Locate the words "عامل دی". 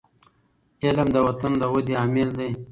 2.01-2.49